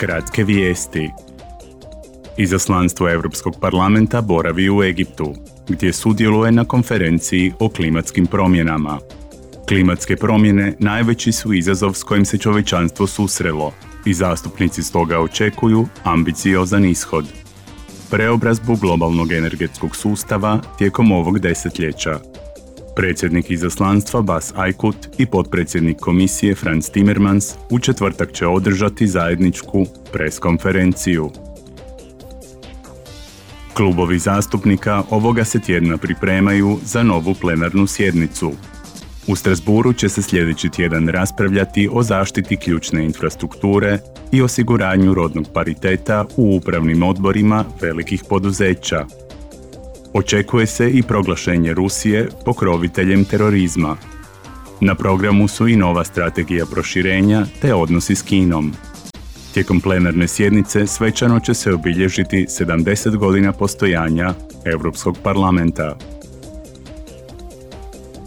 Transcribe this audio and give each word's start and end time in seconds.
Kratke 0.00 0.44
vijesti. 0.44 1.10
Izaslanstvo 2.36 3.10
Europskog 3.10 3.54
parlamenta 3.60 4.20
boravi 4.20 4.70
u 4.70 4.82
Egiptu, 4.82 5.34
gdje 5.68 5.92
sudjeluje 5.92 6.52
na 6.52 6.64
konferenciji 6.64 7.52
o 7.58 7.68
klimatskim 7.68 8.26
promjenama. 8.26 8.98
Klimatske 9.68 10.16
promjene 10.16 10.74
najveći 10.78 11.32
su 11.32 11.52
izazov 11.52 11.92
s 11.92 12.02
kojim 12.02 12.24
se 12.24 12.38
čovječanstvo 12.38 13.06
susrelo 13.06 13.72
i 14.06 14.14
zastupnici 14.14 14.82
stoga 14.82 15.18
očekuju 15.18 15.86
ambiciozan 16.04 16.84
ishod. 16.84 17.24
Preobrazbu 18.10 18.76
globalnog 18.76 19.32
energetskog 19.32 19.96
sustava 19.96 20.60
tijekom 20.78 21.12
ovog 21.12 21.38
desetljeća– 21.38 22.20
Predsjednik 23.00 23.50
izaslanstva 23.50 24.22
Bas 24.22 24.52
Aykut 24.56 25.08
i 25.18 25.26
potpredsjednik 25.26 25.96
komisije 25.98 26.54
Franz 26.54 26.90
Timmermans 26.90 27.54
u 27.70 27.78
četvrtak 27.78 28.32
će 28.32 28.46
održati 28.46 29.06
zajedničku 29.06 29.86
preskonferenciju. 30.12 31.30
Klubovi 33.74 34.18
zastupnika 34.18 35.02
ovoga 35.10 35.44
se 35.44 35.60
tjedna 35.60 35.96
pripremaju 35.96 36.78
za 36.84 37.02
novu 37.02 37.34
plenarnu 37.34 37.86
sjednicu. 37.86 38.52
U 39.26 39.36
Strasburu 39.36 39.92
će 39.92 40.08
se 40.08 40.22
sljedeći 40.22 40.68
tjedan 40.68 41.08
raspravljati 41.08 41.88
o 41.92 42.02
zaštiti 42.02 42.56
ključne 42.56 43.04
infrastrukture 43.04 43.98
i 44.32 44.42
osiguranju 44.42 45.14
rodnog 45.14 45.46
pariteta 45.54 46.24
u 46.36 46.56
upravnim 46.56 47.02
odborima 47.02 47.64
velikih 47.80 48.22
poduzeća. 48.28 49.06
Očekuje 50.12 50.66
se 50.66 50.90
i 50.90 51.02
proglašenje 51.02 51.74
Rusije 51.74 52.28
pokroviteljem 52.44 53.24
terorizma. 53.24 53.96
Na 54.80 54.94
programu 54.94 55.48
su 55.48 55.68
i 55.68 55.76
nova 55.76 56.04
strategija 56.04 56.66
proširenja 56.66 57.46
te 57.60 57.74
odnosi 57.74 58.14
s 58.14 58.22
Kinom. 58.22 58.72
Tijekom 59.54 59.80
plenarne 59.80 60.28
sjednice 60.28 60.86
svečano 60.86 61.40
će 61.40 61.54
se 61.54 61.74
obilježiti 61.74 62.46
70 62.48 63.16
godina 63.16 63.52
postojanja 63.52 64.34
Europskog 64.64 65.18
parlamenta. 65.22 65.96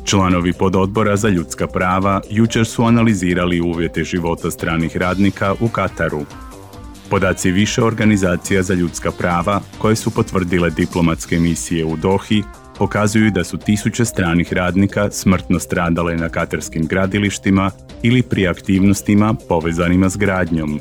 Članovi 0.06 0.53
pododbora 0.53 1.16
za 1.16 1.30
ljudska 1.30 1.68
prava 1.68 2.22
jučer 2.30 2.66
su 2.66 2.84
analizirali 2.84 3.62
uvjete 3.62 4.03
života 4.03 4.52
stranih 4.52 4.97
radnika 4.97 5.56
u 5.59 5.68
Kataru, 5.68 6.25
Podaci 7.09 7.52
više 7.52 7.84
organizacija 7.84 8.64
za 8.64 8.73
ljudska 8.73 9.12
prava 9.12 9.62
koje 9.78 9.96
su 9.96 10.12
potvrdile 10.12 10.70
diplomatske 10.70 11.40
misije 11.40 11.86
u 11.86 11.98
Dohi 11.98 12.44
pokazuju 12.78 13.32
da 13.32 13.44
su 13.44 13.58
tisuće 13.58 14.06
stranih 14.06 14.54
radnika 14.54 15.12
smrtno 15.12 15.59
stradale 15.59 16.16
na 16.16 16.30
katarskim 16.30 16.88
gradilištima 16.88 17.72
ili 18.04 18.22
pri 18.22 18.48
aktivnostima 18.48 19.36
povezanima 19.50 20.09
s 20.09 20.18
gradnjom. 20.18 20.80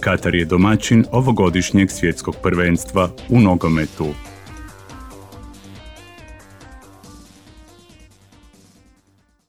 Katar 0.00 0.34
je 0.34 0.44
domaćin 0.44 1.04
ovogodišnjeg 1.12 1.90
svjetskog 1.90 2.36
prvenstva 2.42 3.10
u 3.28 3.40
nogometu. 3.40 4.25